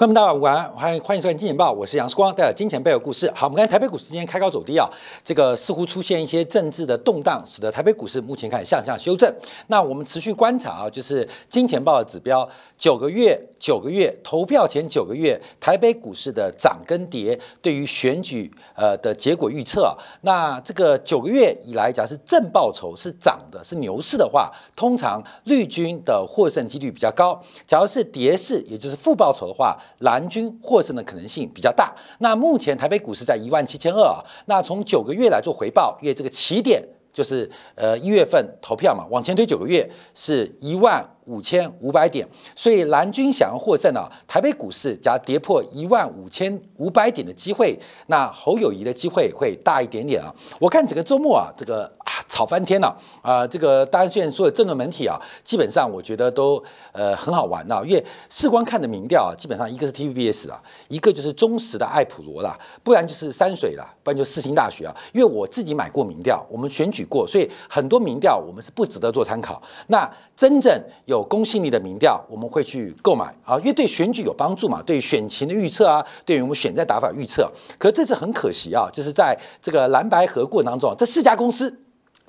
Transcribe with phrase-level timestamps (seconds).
[0.00, 3.30] 观众大家晚安，欢迎欢迎收看《金钱报》，我是杨世光，带来金钱背后故事。
[3.34, 4.88] 好，我们看台北股市今天开高走低啊，
[5.22, 9.30] 这个似乎出现一些政治的动荡，使得台北股市目前开始向下修正。
[9.66, 19.94] 那我们持续观察啊，就是金钱报的指标，九个月九个月投票前九个月台北股市的涨跟跌，对于选举呃的结果预测。
[20.22, 31.94] 那这个九个月以来，假如是正报酬是涨的，是牛市的话，通常绿军的获胜几率比较高；假如是跌势，也就是负报酬的话，蓝军获胜的可能性比较大。
[32.18, 41.04] 那目前台北股市在一万七千二啊，那从九个月来做回报，因为这个起点就是呃一月份投票嘛，往前推九个月是一万。
[41.30, 42.26] 五千五百点，
[42.56, 50.34] 所以蓝军想要获胜啊，台北股市假如跌破一万五千五百点的机会，那侯友谊的机会会大一点点啊。
[50.58, 64.96] 我看整个周末啊，这个啊吵翻天了啊，这个当然现在所有政论媒体啊，基本上我觉得都呃很好玩啊，因为事光看的民调啊，基本上一个是 TVBS 啊，一个就是忠实的爱普罗啦，不然就是山水啦，不然就四星大学啊。
[65.12, 69.62] 因为我自己买过民调，我们选举过，所以很多民调我们是不值得做参考。
[69.86, 70.72] 那真正
[71.04, 77.50] 有公信力的民调，我们会去购买啊，因为对选举有帮助嘛，对选情的预测啊，对于我们选战打法预测。
[77.78, 81.74] 可这次很可惜啊，就是在这个蓝白合过程当中，这四家公司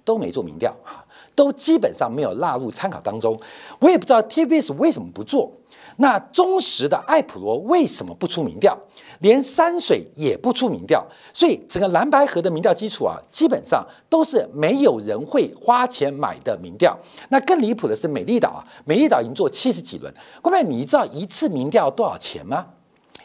[0.04, 3.40] 都没做民调啊，都基本上没有纳入参考当中。
[3.80, 5.52] 我也不知道 TBS 为什么不做。
[5.98, 8.78] 那忠实的艾普罗为什么不出民调？
[9.20, 16.98] 连山水也不出民调，所以整个蓝白河的民调基础啊，基本上都是没有人会花钱买的民调。
[17.30, 20.12] 那更离谱的是美丽岛啊，美丽岛已经做七十几轮。
[20.42, 22.66] 各位，你知道一次民调多少钱吗？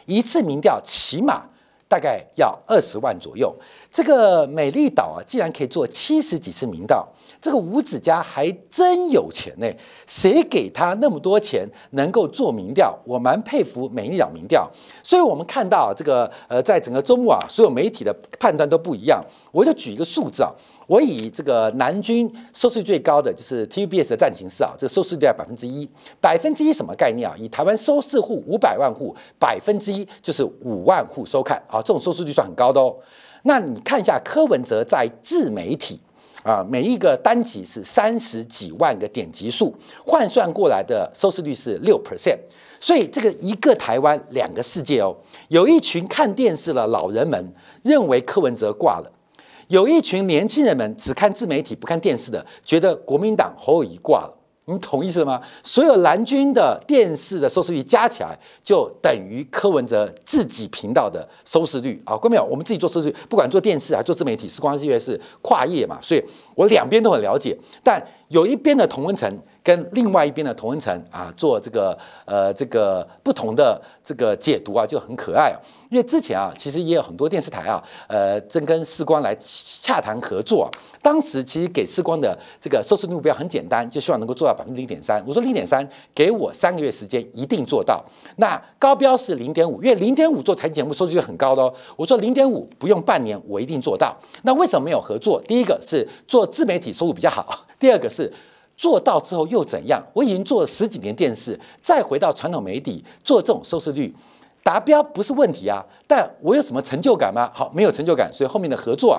[0.05, 1.43] 一次民调起码
[1.87, 3.55] 大概要二十万左右。
[3.91, 7.07] 这个美丽岛啊，既然可以做七十几次民调。
[7.39, 9.67] 这个吴子嘉还真有钱呢，
[10.07, 12.97] 谁给他那么多钱能够做民调？
[13.05, 14.69] 我蛮佩服美丽岛民调。
[15.03, 19.23] 所以我们看到这个呃，在整个周末啊，所有媒体的判断都不一样。
[19.51, 20.51] 我就举一个数字啊，
[20.87, 25.87] 我以这个南军收视率最高的就是 TVBS 的战情室啊，这个收视率在百分之一，
[26.19, 27.35] 百分之一什么概念啊？
[27.37, 32.95] 以台湾收视户五百万户，百分之一就是五万户收看啊，这种收视率算很高的哦。
[33.43, 35.99] 那你看一下柯文哲在自媒体。
[36.43, 39.73] 啊，每一个单集是三十几万个点击数，
[40.05, 42.37] 换算过来的收视率是六 percent，
[42.79, 45.13] 所以这个一个台湾两个世界哦。
[45.49, 47.53] 有一群看电视的老人们
[47.83, 49.11] 认为柯文哲挂了，
[49.67, 54.33] 有一群年轻人们只看自媒体不看电视的，觉得国民党侯友谊挂了。
[54.69, 55.41] 你同意是吗？
[55.63, 62.17] 所有蓝军的电视的收视率加起来，就等于柯文哲自己频道的收视率啊！
[62.17, 62.43] 各位没有？
[62.43, 66.23] 我们自己做收视率，不管做电视还是做自媒体，是光是因为是跨业嘛，所以
[66.53, 67.57] 我两边都很了解。
[67.81, 69.33] 但有一边的同温层。
[69.67, 85.21] 跟另外一边的同温层啊做这个呃这个不同的这个解读啊就很可爱啊，因为之前啊其实也有很多电视台啊呃正跟视光来洽谈合作，当时其实给视光的这个收视率目标很简单，就希望能够做到百分之零点三。
[85.27, 85.85] 我说零点三，
[86.15, 88.01] 给我三个月时间一定做到。
[88.37, 91.73] 那高标是零点五，因为零点五做财经节目收视率很高的哦。
[91.97, 94.17] 我说零点五不用半年我一定做到。
[94.43, 95.41] 那为什么没有合作？
[95.45, 98.31] 第一个是做自媒体收入比较好，第二个是。
[98.77, 100.01] 做到之后又怎样？
[100.13, 104.15] 我已经做了十几年电视，再回到传统媒体做这种收视率
[104.63, 105.83] 达标不是问题啊！
[106.05, 107.49] 但我有什么成就感吗？
[107.53, 109.17] 好，没有成就感，所以后面的合作啊，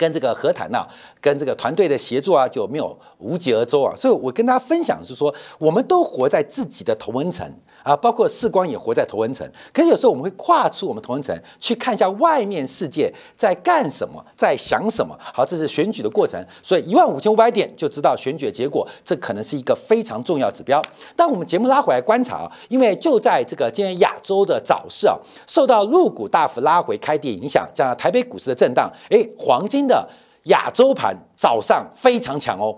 [0.00, 0.86] 跟这个和谈呐，
[1.20, 3.92] 跟这个团队的协作啊，就没有无疾而终啊！
[3.94, 7.46] 所以我跟大家分享是说，我们都活在自己的同温层。
[7.82, 15.18] 啊，包括视光也活在同温层，可是有时候我们会跨出我们同温层去看一下外面世界在干什么，在想什么。
[15.32, 20.82] 好，这是选举的过程，所以一万五千五百点就知道选举的结果，这可能是一个非常重要指标。
[21.16, 30.08] 当我们节目拉回来观察啊，因为就在这个今天亚洲的早市啊，受到陆股大幅拉回开跌影响，加上台北股市的震荡，诶，黄金的
[30.44, 32.74] 亚洲盘早上非常强哦。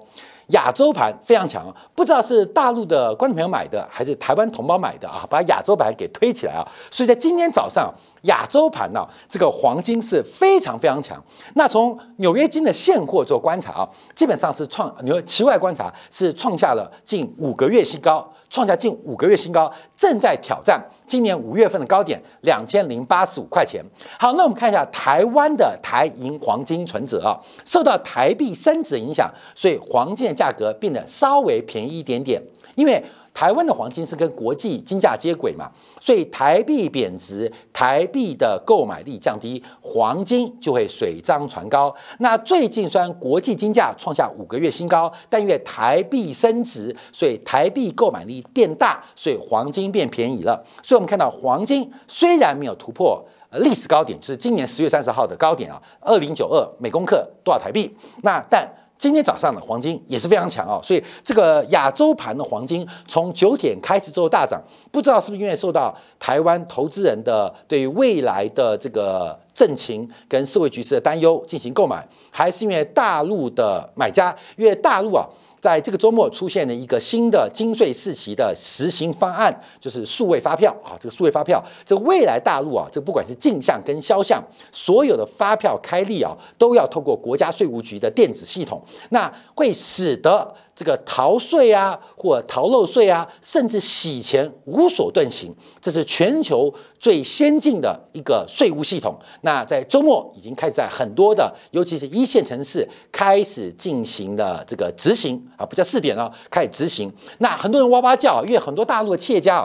[0.49, 5.25] 亚洲盘非常强，不知道是大陆的观众朋友买的，还是台湾同胞买的啊？
[5.31, 6.67] 把亚洲盘给推起来啊！
[6.91, 11.22] 所以在今天早上，亚洲盘呢，这个黄金是非常非常强。
[11.54, 18.28] 那从纽约金的现货做观察啊，基本上是创纽期外观察是创下了近五个月新高。
[18.53, 23.83] 创下近五个月新高，正在挑战今年五月份的高点两千零八十五块钱。
[24.19, 32.43] 好，那我们看一下台湾的台银黄金存折啊，受到台币升值的影响，所以黄金的价格变得稍微便宜一点点。
[32.75, 33.03] 因为
[33.34, 35.71] 台湾的黄金是跟国际金价接轨嘛，
[36.01, 41.95] 所以台币贬值，台币的购买力降低，黄金就会水涨船高。
[42.19, 50.63] 那最近虽然国际金价创下五个月新高，但因为台币升值，所以台币购买力变大，所以黄金变便宜了。
[50.83, 57.97] 所以我们看到黄金虽然没有突破历史高点，就是今年十月三十号的高点啊，二零九二每公克多少台币？
[58.23, 58.71] 那但
[59.03, 64.63] 今天早上的黄金也是非常强哦，所以这个亚洲盘的黄金从九点开始之后大涨，
[64.93, 75.28] 不知道是不是因为受到台湾投资人的对于未来的这个政情跟社会局势的担忧进行购买，还是因为大陆的买家，因为大陆啊。
[75.62, 80.98] 在这个周末出现了一个新的金税四期的实行方案，就是数位发票啊。
[80.98, 84.42] 这个数位发票，这个未来大陆啊，这不管是进项跟销项，
[84.72, 90.53] 所有的发票开立啊，都要透过国家税务局的电子系统，那会使得。
[90.83, 99.17] 这个逃税啊，或逃漏税啊，甚至洗钱无所遁形，这是全球最先进的一个税务系统。
[99.43, 107.09] 那在周末已经开始在很多的，尤其是一线城市开始进行的这个执行啊，不叫试点了，开始执行。
[107.39, 109.65] 那很多人哇哇叫，因为很多大陆的企业家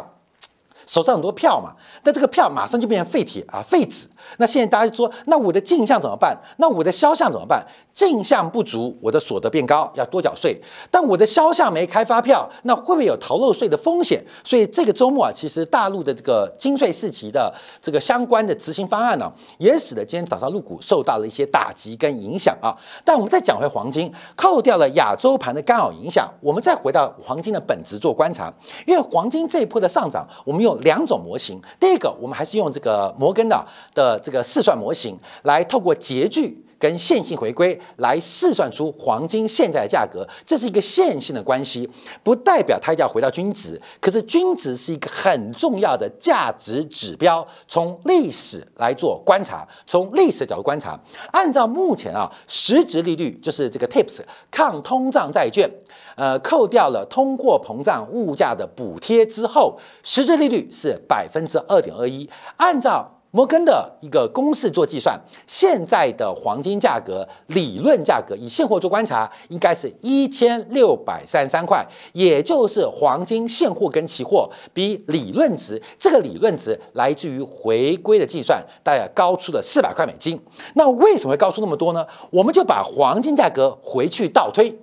[0.88, 1.74] 手上很多票嘛，
[2.04, 4.08] 那这个票马上就变成废铁啊，废纸。
[4.38, 6.36] 那现在大家说，那我的进项怎么办？
[6.58, 7.66] 那我的销项怎么办？
[7.94, 10.60] 进项不足，我的所得变高，要多缴税。
[10.90, 14.24] 但我的销项没开发票，那会不会有逃漏税的风险？
[14.44, 22.76] 所以这个周末啊，其实大陆的这个金税四期的这个相关的执行方案呢，也使得今天早上入股受到了一些打击跟影响啊。
[23.04, 28.54] 但我们再讲回黄金，扣掉了亚洲盘的干扰影响，我们再回到黄金的本质做观察。
[28.86, 31.62] 因为黄金这一波的上涨，我们用两种模型。
[31.80, 34.20] 第一个，我们还是用这个摩根的的。
[34.20, 41.90] 这个试算模型来透过截距跟线性回归来试算出黄金现在的价格，这是一个线性的关系，
[42.24, 43.82] 不代表它一定要回到均值。
[44.00, 51.00] 可是均值是一个很重要的价值指标，从历史来做观察，从历史的角度观察，
[51.32, 54.22] 按照目前啊实质利率就是这个 TIPS
[54.52, 55.70] 抗通胀债券，
[56.16, 63.14] 呃，扣掉了通货膨胀物价的补贴之后，实质利率是百分之二点二一，按照。
[63.38, 80.42] 摩根的一个公式做计算，现在的黄金价格理论价格以现货做观察，应该是一千六百三十三块，也就是黄金现货跟期货比理论值，这个理论值来自于回归的计算，大概高出了四百块美金。
[80.74, 82.04] 那为什么会高出那么多呢？
[82.32, 84.76] 我们就把黄金价格回去倒推，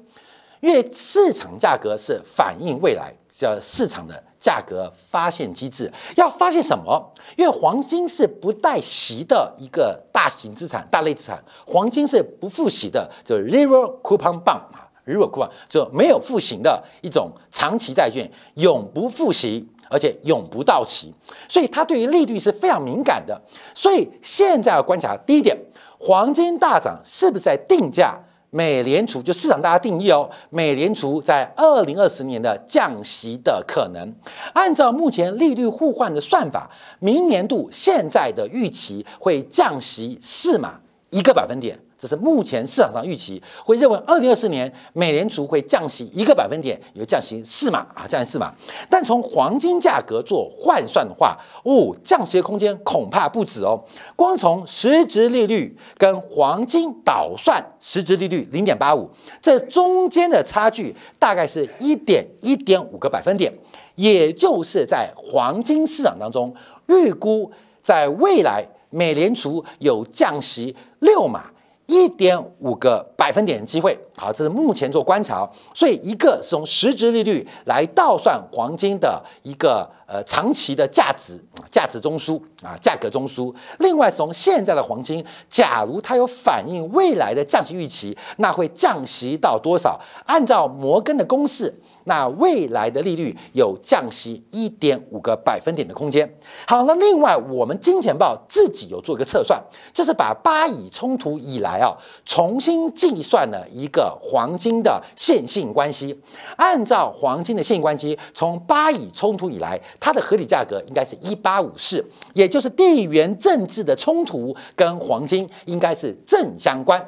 [0.60, 4.22] 因为市场价格是反映未来叫市场的。
[4.44, 7.02] 价格发现机制要发现什么？
[7.34, 21.14] 因为黄金是不带息的一个大型资产、大类资产，黄金是不付息的，就 zero coupon bond 啊，zero coupon 就没有付息的一种长期债券，永不付息，而且永不到期，
[21.48, 23.40] 所以它对于利率是非常敏感的。
[23.74, 25.56] 所以现在要观察第一点，
[25.98, 28.20] 黄金大涨是不是在定价？
[28.54, 34.14] 美联储就市场大家定义哦，美联储在二零二十年的降息的可能，
[34.52, 36.70] 按照目前利率互换的算法，
[37.00, 40.78] 明年度现在的预期会降息四码
[41.10, 41.76] 一个百分点。
[41.96, 48.52] 这是目前市场上预期会认为，二零二四年美联储会降息一个百分点，有降息四码啊，降息四码。
[48.90, 53.82] 但从黄金价格做换算的话，哦，降息的空间恐怕不止哦。
[54.16, 59.08] 光从实质利率跟黄金倒算实质利率零点八五，
[59.40, 63.52] 这中间的差距大概是一点一点五个百分点，
[63.94, 66.54] 也就是在黄金市场当中
[66.88, 67.50] 预估，
[67.80, 71.44] 在未来美联储有降息六码。
[71.86, 81.38] 一点五个百分点的机会，好，这是目前做观察，所以一个是从实质利率来倒算黄金的一个呃长期的价值，
[81.70, 83.54] 价值中枢啊，价格中枢。
[83.78, 90.00] 另外，从现在的黄金，假如它有反映未来的降息预期，那会降息到多少？
[90.26, 91.74] 按照摩根的公式。
[92.06, 96.30] 那未来的利率有降息一点五个百分点的空间。
[96.68, 99.58] 好，那另外我们金钱豹自己有做一个测算，
[99.94, 101.96] 就是把巴以冲突以来啊，
[102.26, 106.20] 重新计算了一个黄金的线性关系。
[106.56, 117.00] 按照黄金的线性关系，从巴以冲突以来，它的合理价格应该是一八五四，也就是地缘政治的冲突跟黄金应该是正相关。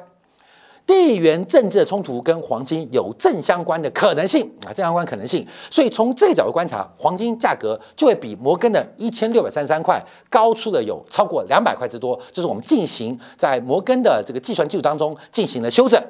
[0.87, 5.45] 地缘政治的冲突跟黄金有正相关的可能性啊，正相关可能性。
[5.69, 12.17] 所以从这个角度观察，黄金价格就会比摩根的一千六百三十三块高出了有超过两百块之多。
[12.31, 16.01] 就是我们进行在摩根的这个计算基础当中进行了修正，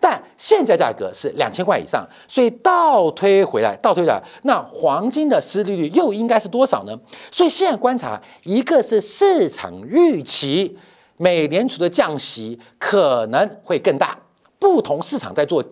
[0.00, 6.98] 但现在价格是两千块以上，所以倒推回来，倒推回来，那黄金的失利率又应该是多少呢？
[7.30, 10.78] 所以现在观察，一个是市场预期
[11.22, 14.18] 美联储的降息可能会更大。
[14.58, 15.64] 不同市场在做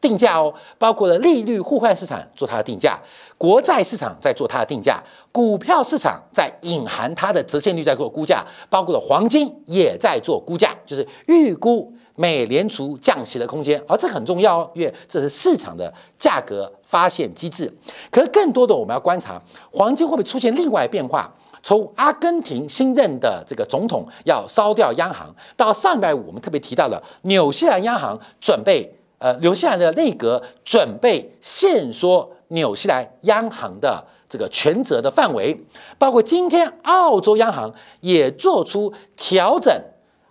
[0.00, 2.96] 定价哦，包括了利率互换市场做它的定价，
[3.36, 17.72] 国债市场在做它的定价，股票市场在隐含它的折现率在做估价，包括了黄金也在做估价，就是预估美联储降息的空间，而这很重要哦，因为这是市场的价格发现机制。
[18.08, 19.40] 可是更多的我们要观察
[19.72, 21.32] 黄金会不会出现另外变化。
[21.62, 35.56] 从阿根廷新任的这个总统要烧掉央行，到上礼拜五我们特别提到了纽西兰央行准备，呃，纽西兰的内阁准备限缩纽西兰央行的这个权责的范围，
[35.98, 39.72] 包括今天澳洲央行也做出调整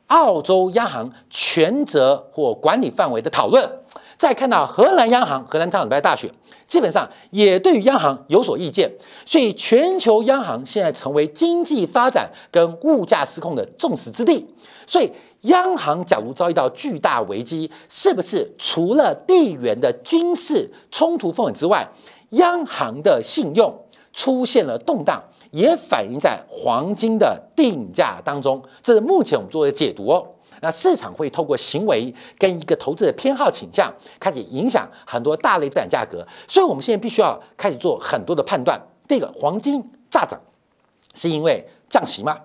[0.07, 3.80] 澳洲央行权责或管理范围的讨论。
[4.21, 6.29] 再看到荷兰央行，荷兰上礼拜大选。
[6.67, 8.87] 基本上也对于央行有所意见，
[9.25, 14.47] 所以全球央行现在成为经济发展跟物价失控的众矢之的。
[14.85, 15.11] 所以
[15.41, 21.83] 央行假如遭遇到巨大危机，是不是除了地缘的军事冲突风险之外，
[22.29, 23.75] 央行的信用
[24.13, 28.61] 出现了动荡，也反映在黄金的定价当中？
[28.83, 30.23] 这是目前我们做的解读哦。
[30.61, 38.79] 那市场会透过行为跟一个投资的偏好倾向，开始影响很多大类资产价格，所以我们现在必须要开始做很多的判断。
[39.07, 40.39] 第一个，黄金大涨
[41.13, 42.37] 是因为降息吗？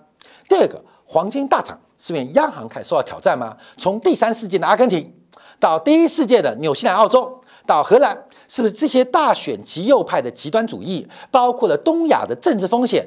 [0.48, 3.56] 第二个，黄金大涨是因为央行开始受到挑战吗？
[3.76, 5.14] 从第三世界的阿根廷
[5.60, 8.16] 到第一世界的纽西兰、澳洲到荷兰，
[8.48, 13.06] 是不是这些大选极右派的极端主义，包括了东亚的政治风险？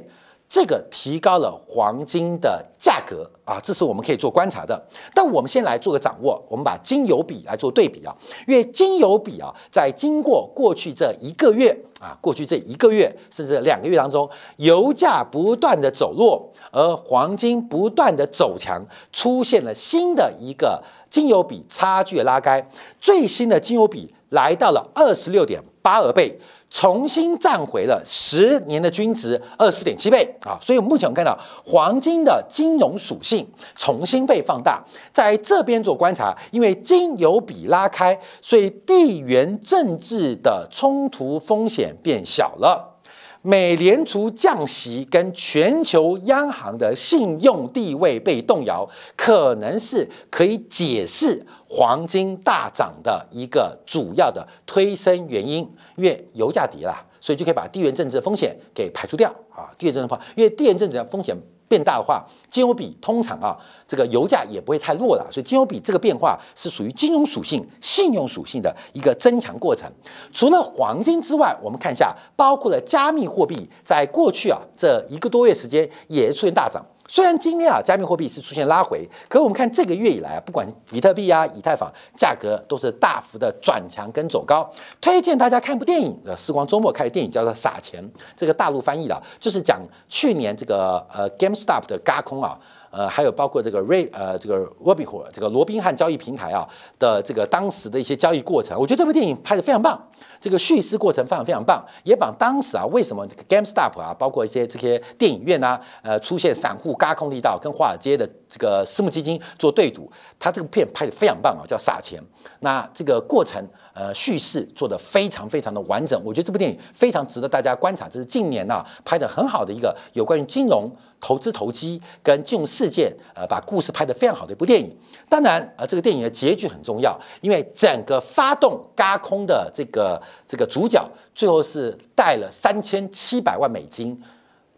[0.49, 4.83] 这个提高了黄金的价格啊，这是我们可以做观察的。
[5.13, 8.15] 但我们先来做个掌握，我们把金油比来做对比啊，
[8.47, 11.69] 因为金油比啊，在经过过去这一个月
[12.01, 14.27] 啊，过去这一个月甚至两个月当中，
[14.57, 22.67] 油价不断的走弱，而黄金不断的走强，出现了新的一个金油比差距的拉开，
[22.99, 26.39] 最新的金油比来到了二十六点八二倍。
[26.69, 42.97] 重新站回了十年的均值二四点七倍啊，所以目前我们看到黄金的金融属性重新被放大，在这边做观察，因为金油比拉开，所以地缘政治的冲突风险变小了。
[43.41, 48.85] 美联储降息跟全球央行的信用地位被动摇，
[49.15, 55.59] 可能是可以解释黄金大涨的一个主要的推升原因。
[55.95, 59.69] 因为油价跌了，所以就可以把地缘政治的风险给排除掉啊。
[59.77, 61.35] 地缘政治的话，因为地缘政治的风险
[61.67, 65.27] 变大的话，金油比通常啊，这个油价也不会太弱了。
[65.29, 69.91] 所以金油比这个变化是属于金融属性、信用属性的一个增强过程。
[70.31, 76.83] 除了黄金之外，我们看一下，包括了加密货币，在过去啊这一个多月时间也出现大涨。
[77.11, 84.69] 虽然今天啊，加密货币是出现拉回，可我们看这个月以来啊，不管比特币啊、以太坊价格都是大幅的转强跟走高。
[85.01, 87.99] 推荐大家看部电影的时光周末看的电影叫做《撒钱》，
[88.37, 92.55] 这个大陆翻译的，就是讲去年这个呃 GameStop 的嘎空啊。
[92.91, 96.67] 呃，还有包括这个瑞呃这个 Robinhood 这个罗宾汉交易平台啊
[96.97, 100.01] 的这个当时的一些交易过程，我觉得这部电影拍得非常棒，
[100.39, 112.19] 这个叙事过程非常非常棒，也把当时啊为什么 GameStop 啊，包括一些这些电影院啊，呃出现散户嘎空力道，跟华尔街的这个私募基金做对赌，他这个片拍得非常棒啊，叫撒钱。
[112.61, 120.91] 那这个过程呃叙事做得非常非常的完整，我觉得这部电影非常值得大家观察，这是近年呐拍的很好的一个有关于金融。
[121.21, 124.89] 投资投机跟金融事件，呃，把故事拍得非常好的一部电影。
[125.27, 134.17] 当然，呃，这个电影的结局很重要，因为整个发动嘎空的这个这个主角，最后是带了三千七百万美金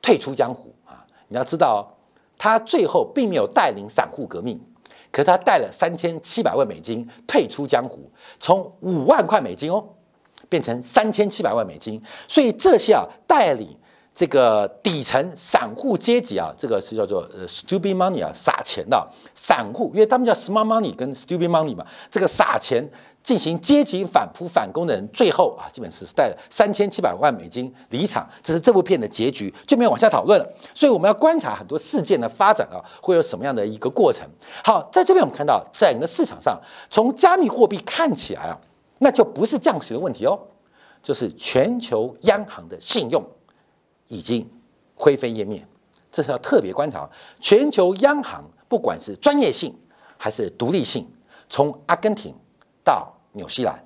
[0.01, 1.05] 退出江湖啊！
[1.27, 1.95] 你要知道，
[2.37, 4.59] 他最后并没有带领散户革命，
[5.11, 9.87] 可他带了三千七百万美金退出江湖，从五万块美金哦
[10.49, 13.77] 变成三千七百万美金，所以这些啊带领。
[14.13, 22.87] 这个底层散户阶级啊，这个是叫做呃 stupid money 啊，撒钱的散户，因为他们叫 smart money 跟 stupid money 嘛，这个撒钱
[23.23, 30.53] 进行阶级反扑反攻的人，最后啊，基本是带三千七百万美金离场，这是这部片的结局，就没有往下讨论了。
[30.75, 34.27] 所以我们要观察很多事件的发展啊，会有什么样的一个过程。
[34.63, 38.59] 好，在这边我们看到整个市场上，从加密货币看起来啊，
[38.99, 40.37] 那就不是降息的问题哦，
[41.01, 43.23] 就是全球央行的信用
[44.11, 44.47] 已经
[44.93, 45.65] 灰飞烟灭，
[46.11, 47.09] 这是要特别观察。
[47.39, 49.73] 全球央行不管是专业性
[50.17, 51.09] 还是独立性，
[51.49, 52.35] 从阿根廷。
[52.83, 53.79] 到纽西兰，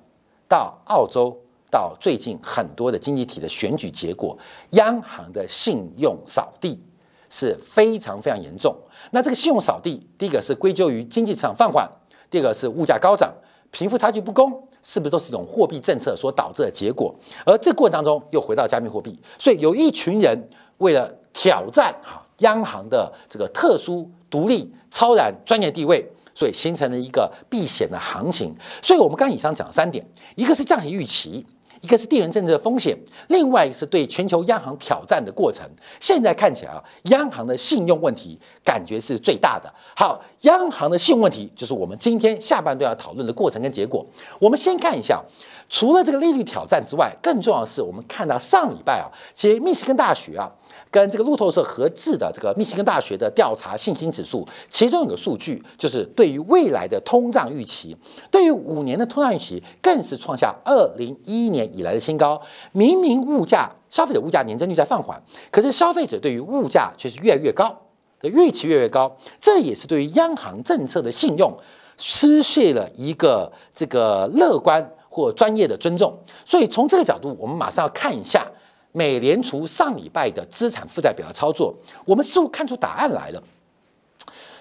[0.48, 1.36] 到澳洲，
[1.70, 4.36] 到最近很多的经济体的选举结果，
[4.70, 6.82] 央行的信用扫地
[7.28, 8.74] 是非常非常严重。
[9.10, 11.86] 那这个信用扫地，第一个是归咎于经济市场放缓，
[12.30, 13.30] 第二个是物价高涨，
[13.70, 17.12] 贫富差距不公，是不是都是一种货币政策所导致的结果？
[17.44, 26.08] 而这过程当中又回到加密货币，所以有一群人为了挑战哈央行的这个特殊、独立、超然专业地位。
[26.38, 28.54] 所以形成了一个避险的行情。
[28.82, 31.46] 所以我们刚以上讲三点：一个是降息预期，
[31.80, 32.96] 一个是地缘政治的风险，
[33.28, 35.68] 另外一个是对全球央行挑战的过程。
[36.00, 39.72] 现在看起来啊，央行的信用问题感觉是最大的。
[39.96, 44.04] 好，央行的信用问题就是我们今天下半段要讨论的过程跟结果。
[44.38, 45.22] 我们先看一下，
[45.68, 50.50] 除了这个利率挑战之外，更重要的是我们看到上礼拜啊，其实密西根大学啊。
[50.88, 57.94] 跟这个路透社合制的这个密西根大学的调查信心指数，其中有个数据，就是对于未来的通胀预期，
[58.30, 62.40] 对于五年的通胀预期，更是创下二零一一年以来的新高。
[62.72, 65.20] 明明物价消费者物价年增率在放缓，
[65.50, 67.76] 可是消费者对于物价却是越来越高，
[68.20, 71.52] 的预期越来越高，这也是对于央行政策的信用
[71.98, 76.14] 失去了一个这个乐观或专业的尊重。
[76.44, 78.46] 所以从这个角度，我们马上要看一下。
[78.92, 81.74] 美联储上礼拜的资产负债表的操作，
[82.06, 83.42] 我们似乎看出答案来了，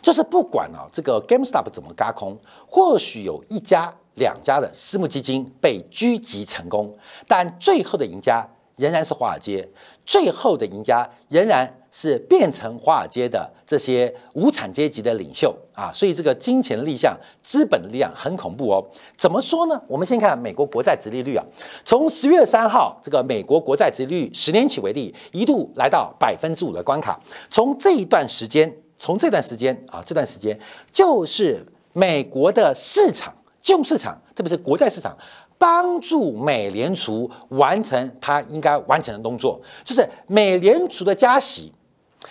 [0.01, 6.93] 就是不管啊这个 GameStop 怎么嘎空，或许有一家两家的私募基金被狙击成功，
[7.29, 8.45] 但最后的赢家
[8.75, 9.65] 仍然是华尔街，
[10.05, 11.73] 最后的赢家仍然。
[11.97, 18.85] 是变成华尔街的这些无产阶级的领袖啊，所以这个金钱的力量、资本的力量很恐怖哦。
[19.17, 19.81] 怎么说呢？
[19.87, 21.43] 我们先看美国国债殖利率啊，
[21.83, 27.19] 从十月三号这个美国国债殖利率十年起为例，一度来到百分之五的关卡。
[27.49, 30.57] 从这一段时间，从这段时间啊，这段时间
[30.93, 35.17] 就是美国的市场金融市场，特别是国债市场。
[35.57, 41.71] 帮助美联储完成它应该完成的动作，就是美联储的加息，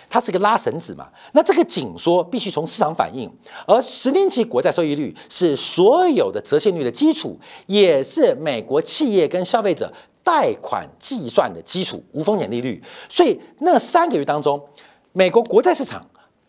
[0.09, 1.07] 它是个拉绳子嘛。
[1.33, 3.29] 那这个紧缩必须从市场反应，
[3.67, 7.37] 而十年期国债收益率是所有的折现率的基础，
[7.67, 9.91] 也是美国企业跟消费者
[10.23, 12.81] 贷款计算的基础，无风险利率。
[13.07, 14.59] 所以那三个月当中，
[15.13, 16.01] 美国国债市场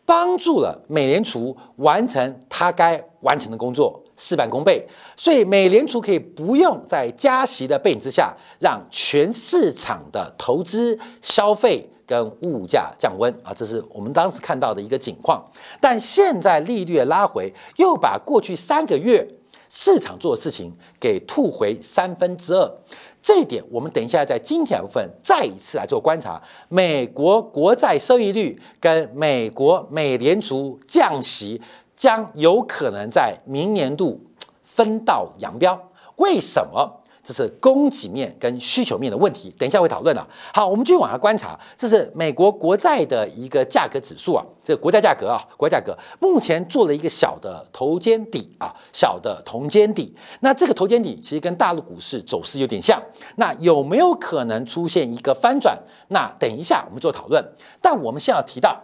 [0.05, 4.03] 帮助了美联储完成它该完成的工作。
[4.17, 15.45] 事半功倍，所以美联储可以不用在加息的背景之下，让全市场的投资、消费跟物价降温啊，这是我们当时看到的一个景况。
[15.81, 19.27] 但现在利率的拉回，又把过去三个月
[19.69, 22.73] 市场做的事情给吐回三分之二。
[23.21, 26.41] 这一点，我们等一下在今天部分再一次来做观察。
[26.69, 31.61] 美国国债收益率跟美国美联储降息。
[31.97, 34.21] 将有可能在明年度
[34.63, 35.81] 分道扬镳。
[36.17, 37.03] 为什么？
[37.23, 39.53] 这是供给面跟需求面的问题。
[39.59, 40.25] 等一下会讨论了。
[40.55, 41.59] 好，我们继续往下观察。
[41.77, 50.15] 这是美国国债的一个价格指数啊，这个国债价格啊，国债价格目前做了一个小的头肩底啊，小的头肩底。
[50.39, 53.03] 那这个头肩底其实跟大陆股市走势有点像。
[53.35, 55.77] 那有没有可能出现一个翻转？
[56.11, 57.45] 那等一下我们做讨论。
[57.83, 58.81] 但我们先要提到。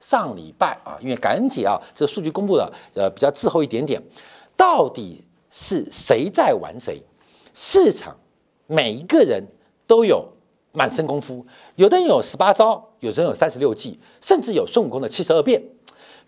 [0.00, 4.02] 上礼拜啊，因为感恩节啊，这个数据公布的呃比较滞后一点点，
[4.56, 7.02] 到底是谁在玩谁？
[7.54, 8.16] 市场
[8.66, 9.42] 每一个人
[9.86, 10.26] 都有
[10.72, 15.60] 满身功夫，有的人有十八招，有人有三十六计，甚至有孙悟空的七十二变。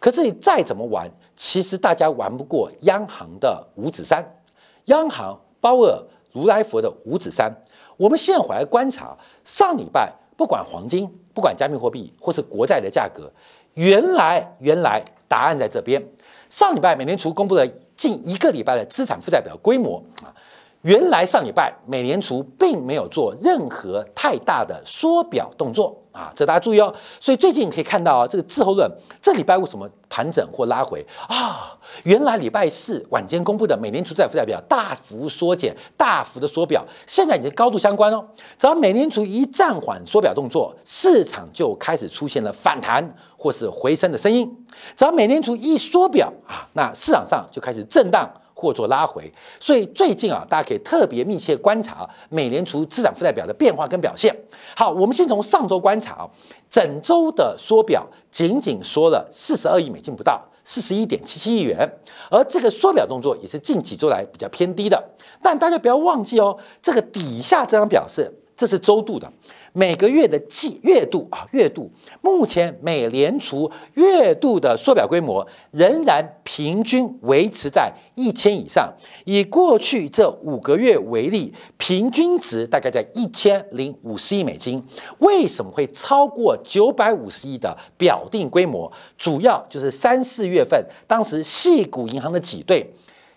[0.01, 4.43] 可是你再怎么玩，其实大家玩不过央行的五指山，
[4.87, 6.03] 央行包尔、
[6.33, 7.55] 如来佛的五指山。
[7.97, 13.31] 我们现回来观察，上礼拜不管黄金，不管加密货币，或是国债的价格。
[13.75, 16.03] 原来，原来答案在这边。
[16.49, 20.35] 上礼拜美联储公布了近一个礼拜的资产负债表规模啊，
[20.83, 25.97] 原来上礼拜美联储并没有做任何太大的缩表动作。
[26.13, 26.93] 啊，这大家注意哦。
[27.21, 28.91] 所以最近可以看到啊，这个滞后论，
[29.23, 31.79] 这礼拜为什么盘整或拉回啊？
[32.03, 38.27] 原来礼拜四晚间公布的美联储债负债表大幅缩减、大幅的缩表，现在已经高度相关哦。
[38.59, 44.53] 只要美联储一暂缓缩表动作，市场就开始出现了反弹或是回升的声音。
[44.97, 48.29] 只要美联储一缩表啊，那市场上就开始震荡。
[48.61, 49.33] 或做拉回。
[49.59, 54.35] 所以最近啊，大家可以特别密切观察美联储资产负债表的变化跟表现。
[54.77, 56.29] 好，我们先从上周观察，
[56.69, 60.41] 整周的缩表仅仅缩了四十二亿美金不到。
[60.63, 61.91] 四十一点七七亿元，
[62.31, 65.03] 而这个缩表动作也是近几周来比较偏低的。
[65.43, 69.33] 但大家不要忘记哦，这个底下这张表是这是周度的。
[69.73, 78.93] 每个月的季月度啊，月度，目前美联储月度的缩表规模仍然平均维持在一千以上。
[79.25, 84.85] 以过去这五个月为例，平均值大概在一千零五十亿美金。
[85.21, 88.93] 为什么会超过九百五十亿的表定规模？
[89.17, 92.87] 主要就是三四月份，当时系股银行的挤兑，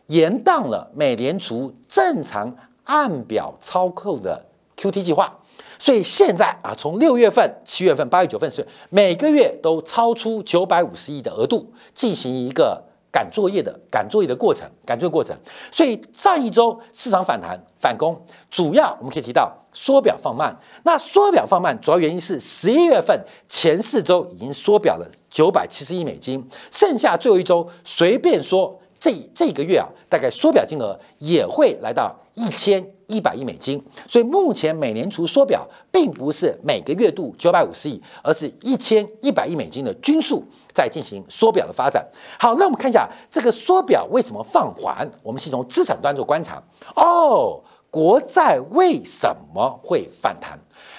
[0.07, 4.47] 延宕了美联储正常按表操控的
[4.91, 5.39] QT 计划。
[5.79, 15.35] 所以现在啊，从六月份、七月份、八月、九份是每个月都超出九百五十亿的额度，进行一个赶作业的赶作业的过程，赶作业过程。
[15.71, 18.19] 所以上一周市场反弹反攻，
[18.49, 20.57] 主要我们可以提到缩表放慢。
[20.83, 23.19] 那缩表放慢主要原因是十一月份
[23.49, 32.85] 前四周已经缩表了九百七十亿美金，剩下最后一周随便说，这这个月啊，大概缩表金额也会来到一千。
[33.07, 40.43] 一百亿美金，所以目前美联储缩表并不是每个月度九百五十亿，而是一千一百亿美金的均数
[40.73, 42.03] 在进行缩表的发展。
[42.39, 45.07] 好，那我们看一下这个缩表为什么放缓？
[45.21, 46.63] 我们先从资产端做观察。
[46.95, 50.57] 哦，国债为什么会反弹？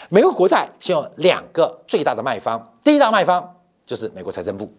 [0.09, 4.71] 美国国债现有两个最大的卖方，第一大卖方就是美国财政部，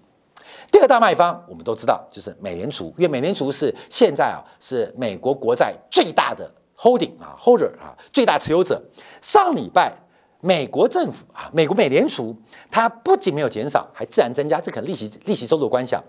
[0.75, 6.51] 第二大卖方我们都知道就是美联储，因为美联储是现在啊是美国国债最大的。
[6.77, 8.83] holding 啊，holder 啊，最大持有者。
[9.21, 9.93] 上礼拜，
[10.41, 12.35] 美国政府啊，美国美联储，
[12.69, 16.03] 它不仅没有减少，还自然增加，这可能利息利息收入的关系啊。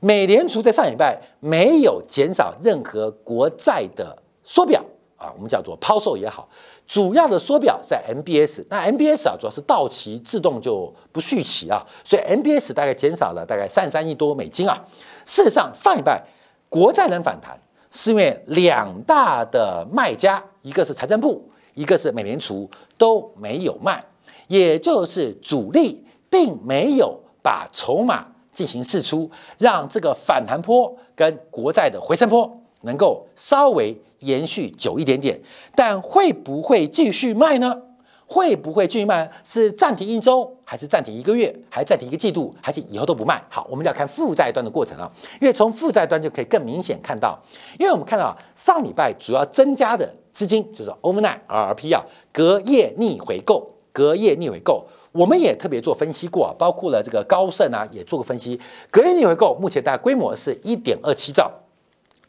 [0.00, 4.84] 美联储在上礼拜没有减少任何国债的缩表
[5.16, 6.46] 啊，我们叫做抛售也好，
[6.86, 8.64] 主要的缩表在 MBS。
[8.68, 14.84] 那 MBS 啊，主要是到期自动就不续期啊，所以 MBS 大概减少了大概三十三亿多美金啊。
[15.24, 16.22] 事实上，上一拜
[16.68, 17.58] 国债能反弹。
[17.94, 22.66] 是因为两大的卖家，一个是财政部，一个是美联储
[22.96, 24.02] 都没有卖，
[24.48, 35.40] 也就是主力并没有把筹码进行释出，让这个反弹坡跟国债的回升坡能够稍微延续久一点点，
[35.76, 37.82] 但会不会继续卖呢？
[38.26, 39.30] 会不会继续卖？
[39.44, 43.42] 是暂停一周，还是暂停一个月，还是暂停一个季度，还是以后都不卖？
[43.50, 47.38] 好，我们要看负债端的过程啊，因为从负债端就可以更明显看到，
[47.78, 58.58] 因为我们看到上礼拜主要增加的资金就是 overnight RRP 啊，隔夜逆回购，隔夜逆回购，我们也特别做分析过啊，包括了这个高盛啊也做过分析，
[58.90, 61.52] 隔夜逆回购目前大概规模是一点二七兆，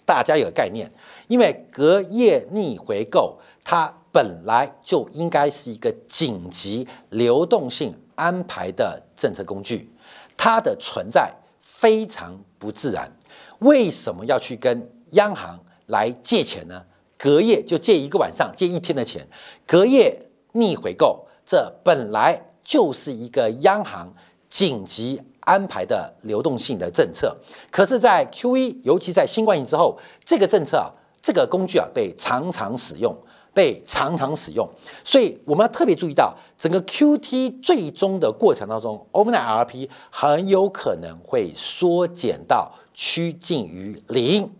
[0.06, 0.92] 大家有个概念，
[1.28, 3.94] 因为隔夜逆回购它。
[4.14, 9.92] 本来就应该是一个紧急流动性安排的政策工具，
[10.38, 13.12] 它的存在非常不自然。
[13.58, 16.86] 为什么要去跟央行来借钱呢？
[17.18, 19.28] 隔夜就借一个晚上，借一天的钱，
[19.66, 24.14] 隔夜逆回购，这本来就是一个央行
[24.48, 27.36] 紧急安排的流动性的政策。
[27.72, 33.16] 可是，在 Q E，尤其在新冠疫情之后，这个政策啊，这个工具啊，被常常使用。
[33.56, 34.68] 被常常使用，
[35.04, 44.52] 所以我们要特别注意到，整个 Q T 最终的过程当中，overnight R P 很有可能会缩减到趋近于零，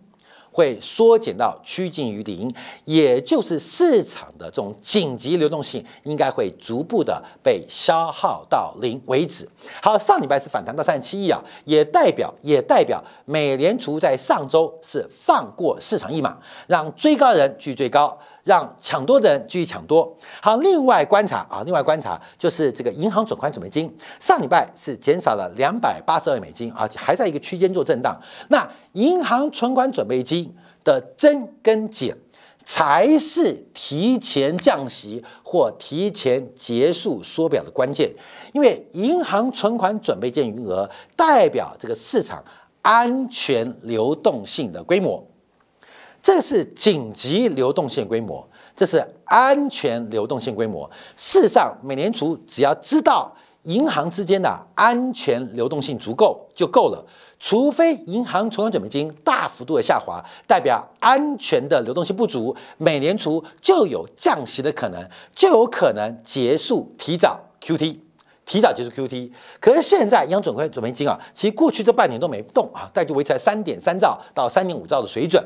[0.54, 2.48] 会缩减到趋近于零，
[2.84, 9.48] 也就是市场的这种紧急流动性应该会逐步的被消耗到零为止。
[9.82, 16.38] 好，上礼拜是反弹到三十七亿啊，也代表也代表美联储在上周是放过市场一马，
[16.68, 18.16] 让追高人去追高。
[18.44, 20.16] 让抢多的人继续抢多。
[20.40, 28.16] 好，另外观察啊，另外观察就是这个银行存款准备金，上礼拜是减少了两百八十二美金，而且还在一个区间做震荡。
[28.50, 30.54] 那银行存款准备金
[30.84, 32.16] 的增跟减，
[32.66, 38.10] 才是提前降息或提前结束缩表的关键。
[38.52, 42.44] 因为银行存款准备金余额代表这个市场
[42.82, 45.26] 安全流动性的规模。
[46.24, 50.90] 这是紧急流动性规模，这是安全流动性规模。
[51.14, 53.30] 事实上，美联储只要知道
[53.64, 57.04] 银行之间的安全流动性足够就够了，
[57.38, 67.98] 除非银行存款准备金大幅度的下滑，代表安全的流动性不足，美联储就有降息的可能，就有可能结束提早 QT，
[68.46, 75.44] 提早结束 QT，可是现在央行准备准备金啊，其实过去这半年都没动啊，大概就维持在三点三兆到三点五兆的水准。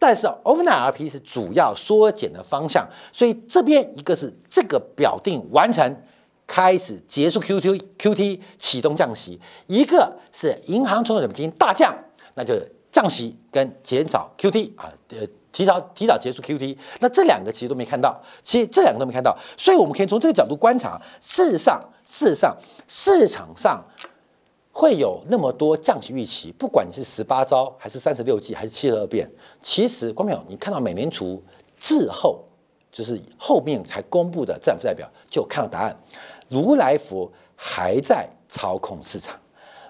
[0.00, 6.02] 但是 overnight RP 是主要缩减的方向，所以这边一个是这个表定完成，
[6.46, 11.94] 开始结束 QT QT 启动降息，一个是银行存款准备金大降，
[12.34, 15.18] 那就是降息跟减少 QT 啊，呃，
[15.52, 22.56] 提早提早结束 QT，那这两个其实都没看到，其实这两个都没看到，所以我们可以从这个角度观察，事实上事实上
[22.88, 23.84] 市场上。
[24.80, 31.42] 会有那么多降息预期，不管你是十八招还是三十六计还是七十二变，其实光淼，你看到美联储
[31.78, 32.42] 滞后，
[32.90, 35.94] 就是后面才公布的政府代表就看到答案，
[36.48, 39.38] 如来佛还在操控市场，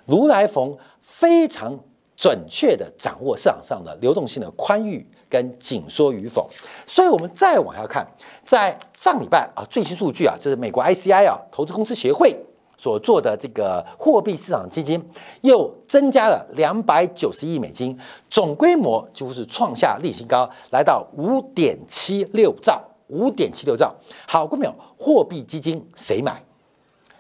[0.07, 1.79] 如来佛非常
[2.16, 6.50] 准确的掌握市场上的流动性的宽裕跟紧缩与否，
[6.85, 8.05] 所以我们再往下看，
[8.44, 12.37] 在上礼拜啊最新数据啊，这是美国 ICI 啊投资公司协会。
[12.81, 14.99] 所做的这个货币市场基金
[15.43, 17.95] 又增加了两百九十亿美金，
[18.31, 23.95] 总规模几乎是创下历史新高，来到五点七六兆，五点七六兆。
[24.27, 26.43] 好，各位朋友，货币基金谁买？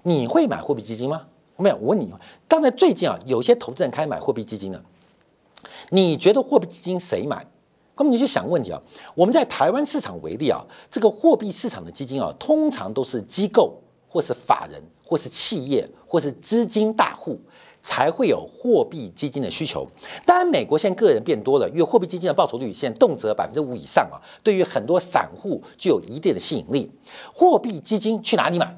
[0.02, 1.26] 你会买货币基金吗？
[1.56, 2.10] 没有，我问你，
[2.48, 4.82] 刚才最近啊，有些投资人开始买货币基金了，
[5.90, 7.46] 你觉得货币基金谁买？
[7.96, 8.80] 那么你去想问题啊，
[9.14, 14.82] 我们在台湾市场为例啊，这个货币市场的基金啊，通常都是机构或是法人。
[15.10, 17.36] 或是企业，或是资金大户，
[17.82, 19.84] 才会有货币基金的需求。
[20.24, 26.88] 当然，美国现在个人变多了，因为货币基金的报酬率现在动辄百分之五以上啊，对于很多散户具有一定的吸引力。
[27.34, 28.72] 货币基金去哪里买？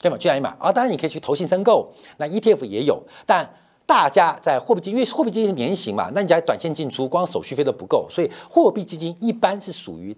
[0.00, 0.18] 对吗？
[0.18, 0.72] 去哪里买啊？
[0.72, 3.00] 当然，你可以去投信申购，那 ETF 也有。
[3.24, 3.48] 但
[3.86, 10.16] 大家在货币基金，因为货币基金是年形嘛，那你在短线进出，光手续费都不够，所以货币基金一般是属于。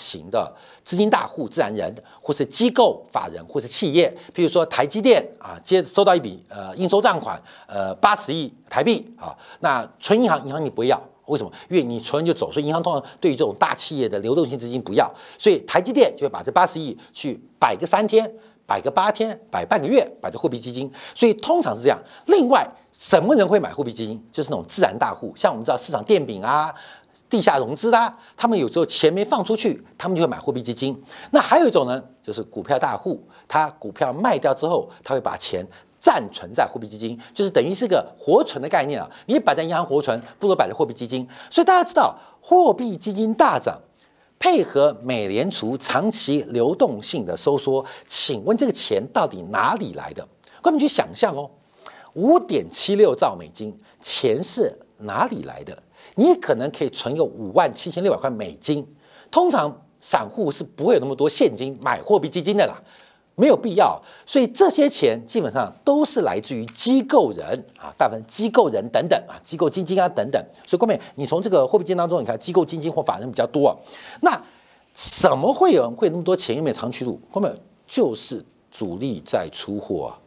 [0.00, 11.52] 型的资金大户、自然人，或是机构法人，或是企业，譬如说台积电啊，接收到一笔呃应收账款，呃八十亿台币啊，那存银行，银行你不要，为什么？
[11.68, 15.08] 因为你存就走，所以银行通常对于这种大企业的流动性资金不要，
[15.38, 18.32] 所以台积电就会把这八十亿去摆个三天，
[18.66, 21.98] 摆个八天，摆半个月，摆在货币基金，所以通常是这样。
[22.26, 24.20] 另外，什么人会买货币基金？
[24.32, 26.74] 就是那种自然大户，像我们知道市场电饼啊。
[27.30, 31.00] 地下融资啦，他们有时候钱没放出去，他们就会买货币基金。
[31.30, 35.64] 那还有一种呢，就是股票大户，他股票卖掉之后，他会把钱
[35.98, 39.08] 暂存在货币基金，就是等于是个活存的概念啊。
[39.26, 41.26] 你摆在银行活存，不如摆在货币基金。
[41.48, 43.80] 所以大家知道，货币基金大涨，
[44.40, 50.26] 配合美联储长期流动性的收缩，请问这个钱到底哪里来的？
[50.64, 51.48] 我们去想象哦，
[52.14, 55.80] 五点七六兆美金，钱是哪里来的？
[56.16, 58.86] 你可能可以存个五万七千六百块美金，
[59.30, 59.70] 通常
[60.00, 62.80] 散户是不会有那么多现金买货币基金的啦，
[63.36, 64.00] 没有必要。
[64.26, 67.46] 所以这些钱基本上都是来自于机构人
[67.78, 70.42] 啊，大部分机构人等等啊，机构基金啊等等。
[70.66, 73.76] 所以各位，你从这个货币基金当中，你看机构基金或法人比较多啊。
[74.22, 74.42] 那
[74.92, 77.20] 怎么会有人会那么多钱又没有长期路？
[77.30, 77.54] 后面
[77.86, 80.18] 就是主力在出货啊，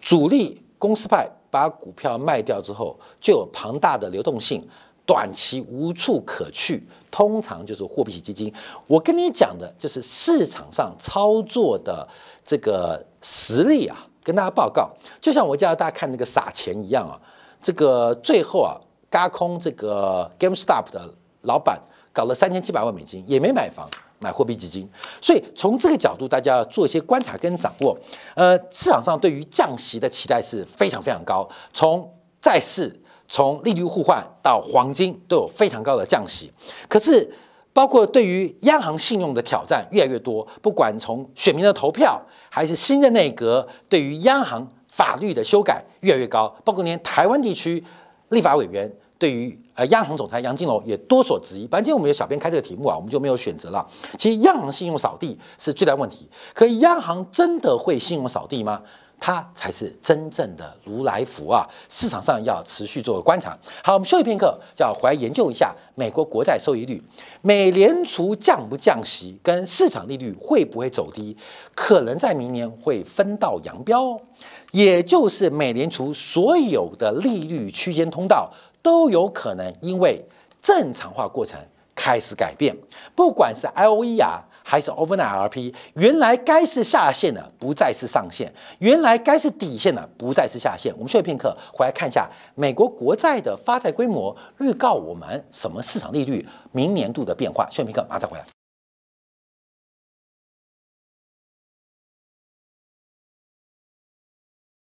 [0.00, 4.66] 主力公司派把股票卖掉之后，就有庞大的流动性。
[5.06, 8.52] 短期无处可去，通常就是货币基金。
[8.88, 12.06] 我跟你讲的就是市场上操作的
[12.44, 14.90] 这个实力啊，跟大家报告。
[15.20, 17.14] 就像我教大家看那个撒钱一样啊，
[17.62, 18.74] 这个最后啊，
[19.08, 21.08] 嘎空这个 GameStop 的
[21.42, 21.80] 老板
[22.12, 23.88] 搞了三千七百万美金，也没买房，
[24.18, 24.90] 买货币基金。
[25.20, 27.96] 所以从这个角度，大家要做一些观察跟掌握。
[28.34, 33.00] 呃，市场上对于降息的期待是非常非常高，从债市。
[33.28, 36.52] 从利率互换到黄金都有非常高的降息，
[36.88, 37.30] 可是
[37.72, 47.82] 包括对于央行信用的挑战越来越多，不管从选民的投票还是新的内阁对于央行法律的修改越来越高，包括连台湾地区
[48.30, 51.66] 立法委员对于呃央行总裁杨金龙也多所质疑。
[51.66, 53.86] 反正我们有小编开这个题目啊，我们就没有选择了。
[54.16, 58.82] 其实央行信用扫地是最大问题，可央行真的会信用扫地吗？
[59.18, 61.66] 它才是真正的如来福啊！
[61.88, 63.56] 市场上要持续做观察。
[63.82, 67.02] 好，我们休息片刻，就要回来研究一下美国国债收益率，
[67.42, 71.36] 美联储降不降息，跟市场利率会不会走低，
[71.74, 74.02] 可能在明年会分道扬镳。
[74.02, 74.20] 哦
[74.72, 78.52] 也就是美联储所有的利率区间通道
[78.82, 80.22] 都有可能因为
[80.60, 81.58] 正常化过程
[81.94, 82.76] 开始改变，
[83.14, 84.42] 不管是 I O E 啊。
[84.68, 90.92] 还是 overnight RP，原来该是下限的不再是上限，原来该是底线的不再是下限。
[90.94, 97.68] 我们休息片刻，回来看一下美国国债的发债规模，预告我们什么市场利率明年度的变化。
[97.70, 98.55] 休息片刻，马上回来。